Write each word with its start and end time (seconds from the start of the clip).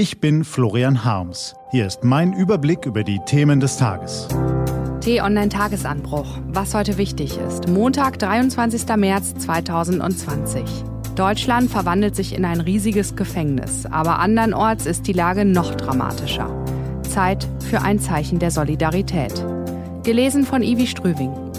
Ich 0.00 0.18
bin 0.18 0.44
Florian 0.44 1.04
Harms. 1.04 1.54
Hier 1.72 1.86
ist 1.86 2.04
mein 2.04 2.32
Überblick 2.32 2.86
über 2.86 3.04
die 3.04 3.20
Themen 3.26 3.60
des 3.60 3.76
Tages. 3.76 4.28
T-Online-Tagesanbruch. 5.02 6.38
Was 6.48 6.72
heute 6.72 6.96
wichtig 6.96 7.36
ist. 7.36 7.68
Montag, 7.68 8.18
23. 8.18 8.96
März 8.96 9.34
2020. 9.34 10.62
Deutschland 11.16 11.70
verwandelt 11.70 12.16
sich 12.16 12.34
in 12.34 12.46
ein 12.46 12.62
riesiges 12.62 13.14
Gefängnis, 13.14 13.84
aber 13.84 14.20
andernorts 14.20 14.86
ist 14.86 15.06
die 15.06 15.12
Lage 15.12 15.44
noch 15.44 15.74
dramatischer. 15.74 16.48
Zeit 17.02 17.46
für 17.68 17.82
ein 17.82 17.98
Zeichen 17.98 18.38
der 18.38 18.52
Solidarität. 18.52 19.44
Gelesen 20.02 20.46
von 20.46 20.62
Ivi 20.62 20.86
Strüving. 20.86 21.49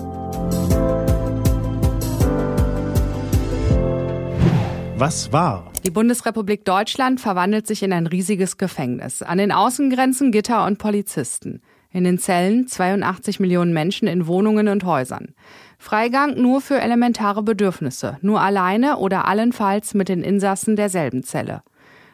Was 5.01 5.33
war? 5.33 5.71
Die 5.83 5.89
Bundesrepublik 5.89 6.63
Deutschland 6.63 7.19
verwandelt 7.19 7.65
sich 7.65 7.81
in 7.81 7.91
ein 7.91 8.05
riesiges 8.05 8.57
Gefängnis. 8.57 9.23
An 9.23 9.39
den 9.39 9.51
Außengrenzen 9.51 10.31
Gitter 10.31 10.63
und 10.67 10.77
Polizisten. 10.77 11.63
In 11.89 12.03
den 12.03 12.19
Zellen 12.19 12.67
82 12.67 13.39
Millionen 13.39 13.73
Menschen 13.73 14.07
in 14.07 14.27
Wohnungen 14.27 14.67
und 14.67 14.83
Häusern. 14.83 15.33
Freigang 15.79 16.39
nur 16.39 16.61
für 16.61 16.79
elementare 16.79 17.41
Bedürfnisse, 17.41 18.19
nur 18.21 18.41
alleine 18.41 18.97
oder 18.97 19.27
allenfalls 19.27 19.95
mit 19.95 20.07
den 20.07 20.21
Insassen 20.21 20.75
derselben 20.75 21.23
Zelle. 21.23 21.63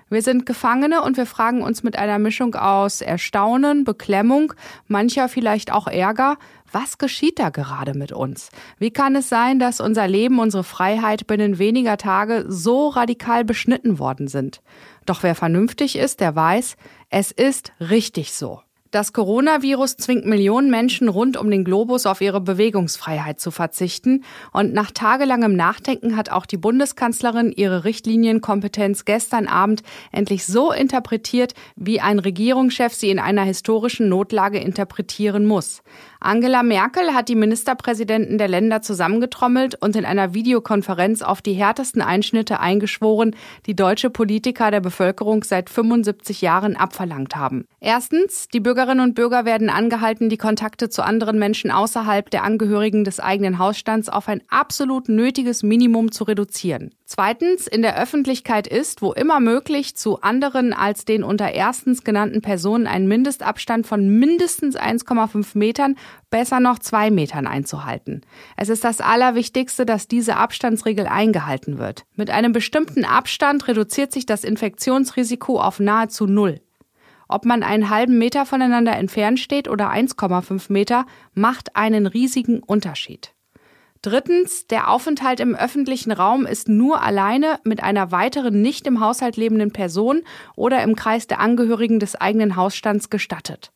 Wir 0.09 0.21
sind 0.21 0.45
Gefangene 0.45 1.02
und 1.02 1.17
wir 1.17 1.25
fragen 1.25 1.61
uns 1.61 1.84
mit 1.84 1.97
einer 1.97 2.17
Mischung 2.17 2.55
aus 2.55 3.02
Erstaunen, 3.02 3.84
Beklemmung, 3.84 4.53
mancher 4.88 5.27
vielleicht 5.27 5.71
auch 5.71 5.88
Ärger, 5.88 6.38
was 6.71 6.98
geschieht 6.98 7.39
da 7.39 7.49
gerade 7.49 7.93
mit 7.93 8.12
uns? 8.12 8.49
Wie 8.77 8.91
kann 8.91 9.15
es 9.15 9.29
sein, 9.29 9.59
dass 9.59 9.81
unser 9.81 10.07
Leben, 10.07 10.39
unsere 10.39 10.63
Freiheit 10.63 11.27
binnen 11.27 11.59
weniger 11.59 11.98
Tage 11.98 12.45
so 12.48 12.88
radikal 12.88 13.43
beschnitten 13.43 13.99
worden 13.99 14.27
sind? 14.27 14.62
Doch 15.05 15.23
wer 15.23 15.35
vernünftig 15.35 15.98
ist, 15.98 16.20
der 16.20 16.35
weiß, 16.35 16.77
es 17.09 17.31
ist 17.31 17.71
richtig 17.79 18.34
so. 18.34 18.62
Das 18.97 19.13
Coronavirus 19.13 19.97
zwingt 19.97 20.26
Millionen 20.26 20.71
Menschen 20.71 21.07
rund 21.07 21.37
um 21.37 21.51
den 21.51 21.63
Globus 21.63 22.07
auf 22.07 22.20
ihre 22.20 22.41
Bewegungsfreiheit 22.41 23.39
zu 23.39 23.51
verzichten. 23.51 24.23
Und 24.51 24.73
nach 24.73 24.89
tagelangem 24.89 25.55
Nachdenken 25.55 26.17
hat 26.17 26.31
auch 26.31 26.48
die 26.48 26.57
Bundeskanzlerin 26.57 27.51
ihre 27.51 27.84
Richtlinienkompetenz 27.84 29.05
gestern 29.05 29.45
Abend 29.45 29.84
endlich 30.12 30.48
so 30.48 30.71
interpretiert, 30.71 31.54
wie 31.76 32.01
ein 32.01 32.17
Regierungschef 32.17 32.91
sie 32.91 33.12
in 33.12 33.20
einer 33.20 33.43
historischen 33.43 34.09
Notlage 34.09 34.57
interpretieren 34.57 35.45
muss. 35.45 35.84
Angela 36.20 36.63
Merkel 36.63 37.13
hat 37.13 37.29
die 37.29 37.35
Ministerpräsidenten 37.35 38.37
der 38.37 38.48
Länder 38.48 38.82
zusammengetrommelt 38.82 39.76
und 39.76 39.96
in 39.96 40.05
einer 40.05 40.34
Videokonferenz 40.34 41.21
auf 41.21 41.41
die 41.41 41.54
härtesten 41.54 42.01
Einschnitte 42.01 42.60
eingeschworen, 42.60 43.35
die 43.65 43.76
deutsche 43.76 44.10
Politiker 44.10 44.71
der 44.71 44.82
Bevölkerung 44.82 45.43
seit 45.43 45.70
75 45.70 46.41
Jahren 46.41 46.76
abverlangt 46.76 47.35
haben. 47.35 47.65
Erstens, 47.79 48.48
die 48.48 48.60
Bürgerinnen 48.60 49.01
und 49.01 49.13
Bürger 49.13 49.45
werden 49.45 49.70
angehalten, 49.70 50.29
die 50.29 50.38
Kontakte 50.38 50.90
zu 50.90 51.04
anderen 51.04 51.38
Menschen 51.38 51.70
außerhalb 51.70 52.29
der 52.29 52.43
Angehörigen 52.43 53.04
des 53.04 53.20
eigenen 53.20 53.60
Hausstands 53.60 54.10
auf 54.10 54.27
ein 54.27 54.41
absolut 54.49 55.10
nötiges 55.10 55.62
Minimum 55.62 56.12
zu 56.12 56.23
reduzieren. 56.23 56.95
Zweitens, 57.10 57.68
in 57.68 57.84
der 57.84 57.98
Öffentlichkeit 57.98 58.68
ist, 58.68 59.02
wo 59.02 59.13
immer 59.13 59.40
möglich, 59.40 59.96
zu 59.96 60.20
anderen 60.20 60.74
als 60.74 61.05
den 61.05 61.24
unter 61.24 61.50
erstens 61.54 62.04
genannten 62.04 62.41
Personen 62.41 62.86
ein 62.86 63.08
Mindestabstand 63.08 63.88
von 63.88 64.09
mindestens 64.19 64.75
1,5 64.75 65.58
Metern, 65.58 65.96
besser 66.30 66.59
noch 66.59 66.80
zwei 66.80 67.09
Metern 67.09 67.47
einzuhalten. 67.47 68.24
Es 68.58 68.68
ist 68.68 68.84
das 68.84 69.00
Allerwichtigste, 69.00 69.85
dass 69.85 70.09
diese 70.09 70.35
Abstandsregel 70.35 71.08
eingehalten 71.08 71.78
wird. 71.78 72.03
Mit 72.18 72.30
einem 72.30 72.52
bestimmten 72.52 73.06
Abstand 73.06 73.69
reduziert 73.69 74.12
sich 74.12 74.25
das 74.25 74.44
Infektionsrisiko 74.44 75.62
auf 75.62 75.80
nahezu 75.80 76.28
null. 76.28 76.59
Ob 77.30 77.46
man 77.46 77.63
einen 77.63 77.90
halben 77.90 78.18
Meter 78.18 78.46
voneinander 78.46 78.97
entfernt 78.97 79.40
steht 79.40 79.69
oder 79.69 79.90
1,5 79.90 80.74
Meter, 80.74 81.06
macht 81.34 81.78
einen 81.78 82.06
riesigen 82.06 82.59
Unterschied. 82.59 83.34
Drittens, 84.01 84.67
der 84.67 84.89
Aufenthalt 84.89 85.39
im 85.39 85.55
öffentlichen 85.55 86.11
Raum 86.11 86.45
ist 86.45 86.69
nur 86.69 87.01
alleine 87.01 87.59
mit 87.63 87.81
einer 87.81 88.11
weiteren 88.11 88.61
nicht 88.61 88.85
im 88.88 88.99
Haushalt 88.99 89.38
lebenden 89.38 89.72
Person 89.72 90.22
oder 90.55 90.83
im 90.83 90.95
Kreis 90.95 91.27
der 91.27 91.39
Angehörigen 91.39 91.99
des 91.99 92.16
eigenen 92.16 92.55
Hausstands 92.55 93.09
gestattet. 93.09 93.72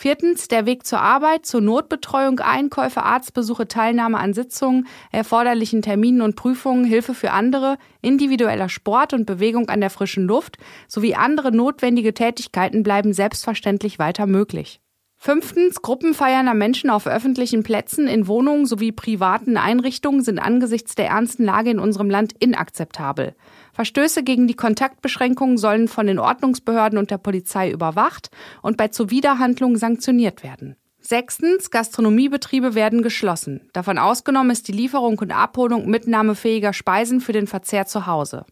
Viertens, 0.00 0.46
der 0.46 0.64
Weg 0.64 0.86
zur 0.86 1.00
Arbeit, 1.00 1.44
zur 1.44 1.60
Notbetreuung, 1.60 2.38
Einkäufe, 2.38 3.02
Arztbesuche, 3.02 3.66
Teilnahme 3.66 4.18
an 4.18 4.32
Sitzungen, 4.32 4.86
erforderlichen 5.10 5.82
Terminen 5.82 6.22
und 6.22 6.36
Prüfungen, 6.36 6.84
Hilfe 6.84 7.14
für 7.14 7.32
andere, 7.32 7.78
individueller 8.00 8.68
Sport 8.68 9.12
und 9.12 9.26
Bewegung 9.26 9.68
an 9.68 9.80
der 9.80 9.90
frischen 9.90 10.24
Luft 10.24 10.56
sowie 10.86 11.16
andere 11.16 11.50
notwendige 11.50 12.14
Tätigkeiten 12.14 12.84
bleiben 12.84 13.12
selbstverständlich 13.12 13.98
weiter 13.98 14.26
möglich. 14.26 14.80
Fünftens, 15.20 15.82
Gruppen 15.82 16.14
feiernder 16.14 16.54
Menschen 16.54 16.90
auf 16.90 17.08
öffentlichen 17.08 17.64
Plätzen, 17.64 18.06
in 18.06 18.28
Wohnungen 18.28 18.66
sowie 18.66 18.92
privaten 18.92 19.56
Einrichtungen 19.56 20.22
sind 20.22 20.38
angesichts 20.38 20.94
der 20.94 21.08
ernsten 21.08 21.44
Lage 21.44 21.70
in 21.70 21.80
unserem 21.80 22.08
Land 22.08 22.34
inakzeptabel. 22.38 23.34
Verstöße 23.72 24.22
gegen 24.22 24.46
die 24.46 24.54
Kontaktbeschränkungen 24.54 25.58
sollen 25.58 25.88
von 25.88 26.06
den 26.06 26.20
Ordnungsbehörden 26.20 26.98
und 26.98 27.10
der 27.10 27.18
Polizei 27.18 27.68
überwacht 27.68 28.30
und 28.62 28.76
bei 28.76 28.88
Zuwiderhandlungen 28.88 29.76
sanktioniert 29.76 30.44
werden. 30.44 30.76
Sechstens, 31.00 31.70
Gastronomiebetriebe 31.70 32.76
werden 32.76 33.02
geschlossen. 33.02 33.68
Davon 33.72 33.98
ausgenommen 33.98 34.50
ist 34.50 34.68
die 34.68 34.72
Lieferung 34.72 35.18
und 35.18 35.32
Abholung 35.32 35.90
mitnahmefähiger 35.90 36.72
Speisen 36.72 37.20
für 37.20 37.32
den 37.32 37.48
Verzehr 37.48 37.86
zu 37.86 38.06
Hause. 38.06 38.44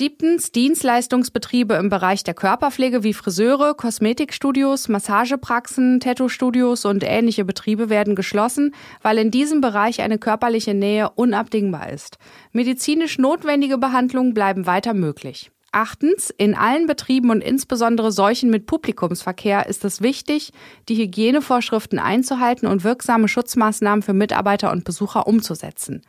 Siebtens 0.00 0.50
Dienstleistungsbetriebe 0.50 1.74
im 1.74 1.90
Bereich 1.90 2.24
der 2.24 2.32
Körperpflege 2.32 3.02
wie 3.02 3.12
Friseure, 3.12 3.74
Kosmetikstudios, 3.74 4.88
Massagepraxen, 4.88 6.00
Tattoo-Studios 6.00 6.86
und 6.86 7.04
ähnliche 7.04 7.44
Betriebe 7.44 7.90
werden 7.90 8.14
geschlossen, 8.14 8.74
weil 9.02 9.18
in 9.18 9.30
diesem 9.30 9.60
Bereich 9.60 10.00
eine 10.00 10.16
körperliche 10.16 10.72
Nähe 10.72 11.10
unabdingbar 11.10 11.90
ist. 11.90 12.16
Medizinisch 12.52 13.18
notwendige 13.18 13.76
Behandlungen 13.76 14.32
bleiben 14.32 14.64
weiter 14.64 14.94
möglich. 14.94 15.50
Achtens, 15.70 16.30
in 16.30 16.54
allen 16.54 16.86
Betrieben 16.86 17.28
und 17.28 17.42
insbesondere 17.42 18.10
solchen 18.10 18.48
mit 18.48 18.64
Publikumsverkehr 18.64 19.66
ist 19.66 19.84
es 19.84 20.00
wichtig, 20.00 20.54
die 20.88 20.96
Hygienevorschriften 20.96 21.98
einzuhalten 21.98 22.66
und 22.66 22.84
wirksame 22.84 23.28
Schutzmaßnahmen 23.28 24.02
für 24.02 24.14
Mitarbeiter 24.14 24.72
und 24.72 24.84
Besucher 24.84 25.26
umzusetzen. 25.26 26.00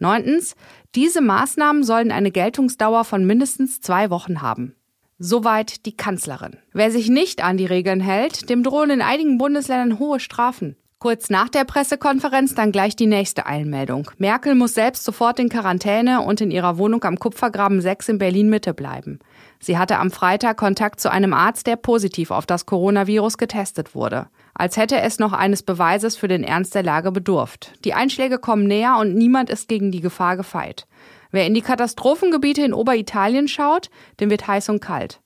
Neuntens, 0.00 0.56
diese 0.94 1.20
Maßnahmen 1.20 1.84
sollen 1.84 2.10
eine 2.10 2.30
Geltungsdauer 2.30 3.04
von 3.04 3.24
mindestens 3.24 3.80
zwei 3.80 4.10
Wochen 4.10 4.42
haben. 4.42 4.74
Soweit 5.18 5.84
die 5.84 5.96
Kanzlerin. 5.96 6.56
Wer 6.72 6.90
sich 6.90 7.10
nicht 7.10 7.44
an 7.44 7.58
die 7.58 7.66
Regeln 7.66 8.00
hält, 8.00 8.48
dem 8.48 8.62
drohen 8.62 8.90
in 8.90 9.02
einigen 9.02 9.36
Bundesländern 9.36 9.98
hohe 9.98 10.18
Strafen. 10.18 10.76
Kurz 10.98 11.30
nach 11.30 11.48
der 11.48 11.64
Pressekonferenz 11.64 12.54
dann 12.54 12.72
gleich 12.72 12.96
die 12.96 13.06
nächste 13.06 13.46
Einmeldung. 13.46 14.10
Merkel 14.18 14.54
muss 14.54 14.74
selbst 14.74 15.04
sofort 15.04 15.38
in 15.38 15.48
Quarantäne 15.48 16.22
und 16.22 16.42
in 16.42 16.50
ihrer 16.50 16.76
Wohnung 16.76 17.04
am 17.04 17.18
Kupfergraben 17.18 17.80
6 17.80 18.10
in 18.10 18.18
Berlin 18.18 18.50
Mitte 18.50 18.74
bleiben. 18.74 19.18
Sie 19.60 19.78
hatte 19.78 19.98
am 19.98 20.10
Freitag 20.10 20.56
Kontakt 20.56 21.00
zu 21.00 21.10
einem 21.10 21.32
Arzt, 21.32 21.66
der 21.66 21.76
positiv 21.76 22.30
auf 22.30 22.46
das 22.46 22.66
Coronavirus 22.66 23.38
getestet 23.38 23.94
wurde 23.94 24.28
als 24.60 24.76
hätte 24.76 25.00
es 25.00 25.18
noch 25.18 25.32
eines 25.32 25.62
Beweises 25.62 26.16
für 26.16 26.28
den 26.28 26.44
Ernst 26.44 26.74
der 26.74 26.82
Lage 26.82 27.12
bedurft. 27.12 27.72
Die 27.86 27.94
Einschläge 27.94 28.38
kommen 28.38 28.66
näher 28.66 28.98
und 28.98 29.14
niemand 29.14 29.48
ist 29.48 29.68
gegen 29.68 29.90
die 29.90 30.02
Gefahr 30.02 30.36
gefeit. 30.36 30.86
Wer 31.30 31.46
in 31.46 31.54
die 31.54 31.62
Katastrophengebiete 31.62 32.62
in 32.62 32.74
Oberitalien 32.74 33.48
schaut, 33.48 33.88
dem 34.20 34.28
wird 34.28 34.46
heiß 34.46 34.68
und 34.68 34.80
kalt. 34.80 35.22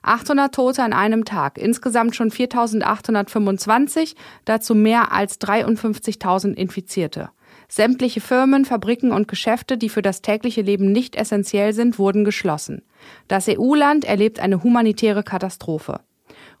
800 0.00 0.54
Tote 0.54 0.82
an 0.82 0.94
einem 0.94 1.26
Tag, 1.26 1.58
insgesamt 1.58 2.16
schon 2.16 2.30
4.825, 2.30 4.14
dazu 4.46 4.74
mehr 4.74 5.12
als 5.12 5.38
53.000 5.38 6.54
Infizierte. 6.54 7.28
Sämtliche 7.70 8.22
Firmen, 8.22 8.64
Fabriken 8.64 9.12
und 9.12 9.28
Geschäfte, 9.28 9.76
die 9.76 9.90
für 9.90 10.00
das 10.00 10.22
tägliche 10.22 10.62
Leben 10.62 10.90
nicht 10.90 11.16
essentiell 11.16 11.74
sind, 11.74 11.98
wurden 11.98 12.24
geschlossen. 12.24 12.82
Das 13.28 13.46
EU-Land 13.46 14.04
erlebt 14.06 14.40
eine 14.40 14.62
humanitäre 14.62 15.22
Katastrophe. 15.22 16.00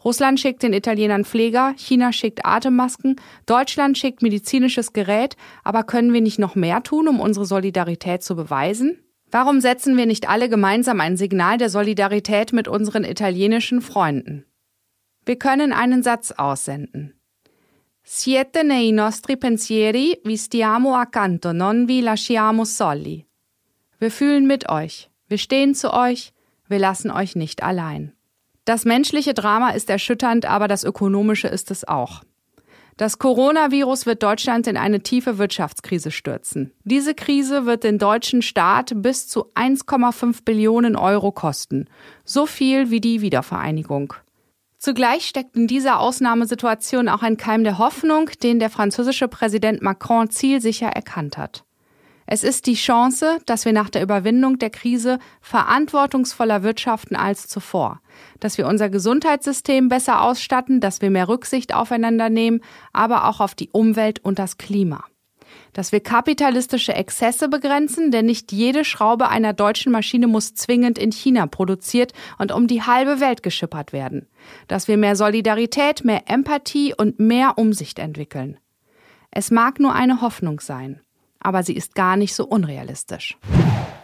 Russland 0.04 0.38
schickt 0.38 0.62
den 0.62 0.72
Italienern 0.72 1.24
Pfleger, 1.24 1.74
China 1.76 2.12
schickt 2.12 2.44
Atemmasken, 2.44 3.16
Deutschland 3.46 3.98
schickt 3.98 4.22
medizinisches 4.22 4.92
Gerät, 4.92 5.36
aber 5.64 5.82
können 5.82 6.12
wir 6.12 6.20
nicht 6.20 6.38
noch 6.38 6.54
mehr 6.54 6.82
tun, 6.82 7.08
um 7.08 7.20
unsere 7.20 7.46
Solidarität 7.46 8.22
zu 8.22 8.36
beweisen? 8.36 8.98
Warum 9.30 9.60
setzen 9.60 9.96
wir 9.96 10.06
nicht 10.06 10.28
alle 10.28 10.48
gemeinsam 10.48 11.00
ein 11.00 11.16
Signal 11.16 11.58
der 11.58 11.68
Solidarität 11.68 12.52
mit 12.52 12.68
unseren 12.68 13.04
italienischen 13.04 13.80
Freunden? 13.80 14.44
Wir 15.26 15.36
können 15.36 15.72
einen 15.72 16.02
Satz 16.02 16.32
aussenden. 16.32 17.17
Siete 18.10 18.62
nei 18.62 18.90
nostri 18.90 19.36
pensieri, 19.36 20.18
vi 20.24 20.38
stiamo 20.38 20.94
accanto, 20.94 21.52
non 21.52 21.84
vi 21.84 22.00
lasciamo 22.00 22.64
soli. 22.64 23.22
Wir 23.98 24.10
fühlen 24.10 24.46
mit 24.46 24.70
euch, 24.70 25.10
wir 25.28 25.36
stehen 25.36 25.74
zu 25.74 25.92
euch, 25.92 26.32
wir 26.68 26.78
lassen 26.78 27.10
euch 27.10 27.36
nicht 27.36 27.62
allein. 27.62 28.14
Das 28.64 28.86
menschliche 28.86 29.34
Drama 29.34 29.72
ist 29.72 29.90
erschütternd, 29.90 30.46
aber 30.46 30.68
das 30.68 30.84
ökonomische 30.84 31.48
ist 31.48 31.70
es 31.70 31.86
auch. 31.86 32.22
Das 32.96 33.18
Coronavirus 33.18 34.06
wird 34.06 34.22
Deutschland 34.22 34.66
in 34.66 34.78
eine 34.78 35.02
tiefe 35.02 35.36
Wirtschaftskrise 35.36 36.10
stürzen. 36.10 36.72
Diese 36.84 37.14
Krise 37.14 37.66
wird 37.66 37.84
den 37.84 37.98
deutschen 37.98 38.40
Staat 38.40 38.90
bis 39.02 39.28
zu 39.28 39.52
1,5 39.52 40.44
Billionen 40.46 40.96
Euro 40.96 41.30
kosten. 41.30 41.90
So 42.24 42.46
viel 42.46 42.90
wie 42.90 43.02
die 43.02 43.20
Wiedervereinigung. 43.20 44.14
Zugleich 44.78 45.26
steckt 45.26 45.56
in 45.56 45.66
dieser 45.66 45.98
Ausnahmesituation 45.98 47.08
auch 47.08 47.22
ein 47.22 47.36
Keim 47.36 47.64
der 47.64 47.78
Hoffnung, 47.78 48.30
den 48.42 48.60
der 48.60 48.70
französische 48.70 49.26
Präsident 49.26 49.82
Macron 49.82 50.30
zielsicher 50.30 50.88
erkannt 50.88 51.36
hat. 51.36 51.64
Es 52.30 52.44
ist 52.44 52.66
die 52.66 52.74
Chance, 52.74 53.38
dass 53.46 53.64
wir 53.64 53.72
nach 53.72 53.88
der 53.88 54.02
Überwindung 54.02 54.58
der 54.58 54.70
Krise 54.70 55.18
verantwortungsvoller 55.40 56.62
wirtschaften 56.62 57.16
als 57.16 57.48
zuvor, 57.48 58.02
dass 58.38 58.58
wir 58.58 58.66
unser 58.66 58.90
Gesundheitssystem 58.90 59.88
besser 59.88 60.22
ausstatten, 60.22 60.80
dass 60.80 61.00
wir 61.00 61.10
mehr 61.10 61.28
Rücksicht 61.28 61.74
aufeinander 61.74 62.28
nehmen, 62.28 62.60
aber 62.92 63.26
auch 63.28 63.40
auf 63.40 63.54
die 63.54 63.70
Umwelt 63.70 64.22
und 64.22 64.38
das 64.38 64.58
Klima. 64.58 65.04
Dass 65.72 65.92
wir 65.92 66.00
kapitalistische 66.00 66.94
Exzesse 66.94 67.48
begrenzen, 67.48 68.10
denn 68.10 68.26
nicht 68.26 68.52
jede 68.52 68.84
Schraube 68.84 69.28
einer 69.28 69.52
deutschen 69.52 69.92
Maschine 69.92 70.26
muss 70.26 70.54
zwingend 70.54 70.98
in 70.98 71.12
China 71.12 71.46
produziert 71.46 72.12
und 72.38 72.52
um 72.52 72.66
die 72.66 72.82
halbe 72.82 73.20
Welt 73.20 73.42
geschippert 73.42 73.92
werden. 73.92 74.26
Dass 74.66 74.88
wir 74.88 74.96
mehr 74.96 75.16
Solidarität, 75.16 76.04
mehr 76.04 76.22
Empathie 76.26 76.94
und 76.96 77.18
mehr 77.20 77.58
Umsicht 77.58 77.98
entwickeln. 77.98 78.58
Es 79.30 79.50
mag 79.50 79.78
nur 79.78 79.94
eine 79.94 80.20
Hoffnung 80.20 80.60
sein 80.60 81.00
aber 81.40 81.62
sie 81.62 81.74
ist 81.74 81.94
gar 81.94 82.16
nicht 82.16 82.34
so 82.34 82.44
unrealistisch. 82.46 83.36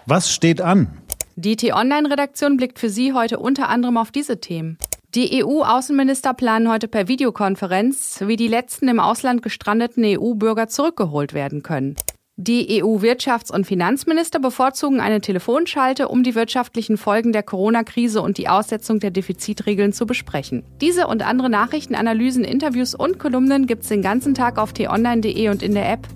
Was 0.07 0.33
steht 0.33 0.61
an? 0.61 0.99
Die 1.37 1.57
T-Online-Redaktion 1.57 2.57
blickt 2.57 2.79
für 2.79 2.89
Sie 2.89 3.13
heute 3.13 3.39
unter 3.39 3.69
anderem 3.69 3.97
auf 3.97 4.13
diese 4.13 4.41
Themen. 4.41 4.79
Die 5.15 5.45
EU-Außenminister 5.45 6.35
planen 6.35 6.69
heute 6.69 6.89
per 6.89 7.07
Videokonferenz, 7.07 8.25
wie 8.27 8.35
die 8.35 8.49
letzten 8.49 8.89
im 8.89 8.99
Ausland 8.99 9.43
gestrandeten 9.43 10.03
EU-Bürger 10.05 10.67
zurückgeholt 10.67 11.35
werden 11.35 11.63
können. 11.63 11.95
Die 12.37 12.83
EU-Wirtschafts- 12.83 13.53
und 13.53 13.65
Finanzminister 13.65 14.41
bevorzugen 14.41 14.99
eine 14.99 15.21
Telefonschalte, 15.21 16.09
um 16.09 16.25
die 16.25 16.35
wirtschaftlichen 16.35 16.97
Folgen 16.97 17.33
der 17.33 17.45
Corona-Krise 17.45 18.21
und 18.23 18.39
die 18.39 18.49
Aussetzung 18.49 18.99
der 18.99 19.13
Defizitregeln 19.13 19.93
zu 19.93 20.05
besprechen. 20.05 20.65
Diese 20.81 21.07
und 21.07 21.25
andere 21.25 21.49
Nachrichten, 21.49 21.95
Analysen, 21.95 22.43
Interviews 22.43 22.97
und 22.97 23.21
Kolumnen 23.21 23.69
gibt's 23.69 23.87
den 23.87 24.03
ganzen 24.03 24.35
Tag 24.35 24.59
auf 24.59 24.73
t-online.de 24.73 25.49
und 25.49 25.63
in 25.63 25.75
der 25.75 25.93
App. 25.93 26.09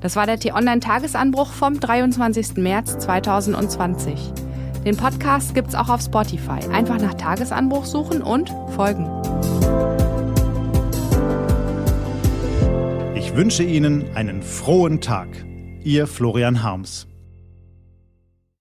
Das 0.00 0.14
war 0.14 0.26
der 0.26 0.38
T-Online-Tagesanbruch 0.38 1.50
vom 1.50 1.80
23. 1.80 2.58
März 2.58 2.98
2020. 2.98 4.43
Den 4.84 4.96
Podcast 4.98 5.54
gibt's 5.54 5.74
auch 5.74 5.88
auf 5.88 6.02
Spotify. 6.02 6.60
Einfach 6.70 7.00
nach 7.00 7.14
Tagesanbruch 7.14 7.86
suchen 7.86 8.20
und 8.20 8.50
folgen. 8.74 9.06
Ich 13.14 13.34
wünsche 13.34 13.62
Ihnen 13.62 14.04
einen 14.14 14.42
frohen 14.42 15.00
Tag. 15.00 15.28
Ihr 15.82 16.06
Florian 16.06 16.62
Harms. 16.62 17.06